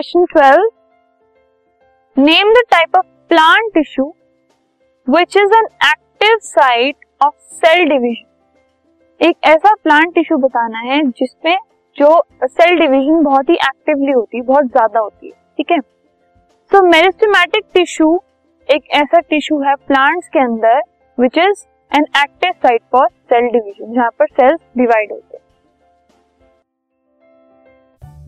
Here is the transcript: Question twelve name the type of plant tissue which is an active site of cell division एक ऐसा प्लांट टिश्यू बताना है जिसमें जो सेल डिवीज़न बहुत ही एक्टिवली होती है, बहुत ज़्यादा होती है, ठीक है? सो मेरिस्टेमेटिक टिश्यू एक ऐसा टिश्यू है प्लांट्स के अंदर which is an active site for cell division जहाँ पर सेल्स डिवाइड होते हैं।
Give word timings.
Question 0.00 0.24
twelve 0.32 0.68
name 2.16 2.50
the 2.54 2.60
type 2.70 2.96
of 2.96 3.04
plant 3.28 3.72
tissue 3.74 4.04
which 5.06 5.36
is 5.36 5.54
an 5.54 5.64
active 5.86 6.36
site 6.40 6.96
of 7.20 7.34
cell 7.54 7.84
division 7.88 9.26
एक 9.26 9.36
ऐसा 9.44 9.72
प्लांट 9.74 10.14
टिश्यू 10.14 10.38
बताना 10.38 10.78
है 10.82 11.00
जिसमें 11.02 11.56
जो 11.96 12.10
सेल 12.44 12.78
डिवीज़न 12.80 13.22
बहुत 13.24 13.50
ही 13.50 13.54
एक्टिवली 13.56 14.12
होती 14.12 14.36
है, 14.36 14.42
बहुत 14.42 14.66
ज़्यादा 14.66 15.00
होती 15.00 15.26
है, 15.26 15.32
ठीक 15.56 15.70
है? 15.70 15.78
सो 16.72 16.82
मेरिस्टेमेटिक 16.84 17.64
टिश्यू 17.74 18.14
एक 18.68 18.88
ऐसा 19.00 19.20
टिश्यू 19.20 19.60
है 19.62 19.74
प्लांट्स 19.76 20.28
के 20.28 20.42
अंदर 20.42 20.80
which 21.18 21.38
is 21.38 21.66
an 21.92 22.06
active 22.22 22.52
site 22.62 22.82
for 22.92 23.08
cell 23.08 23.50
division 23.50 23.92
जहाँ 23.94 24.10
पर 24.18 24.26
सेल्स 24.30 24.60
डिवाइड 24.76 25.12
होते 25.12 25.36
हैं। 25.36 25.46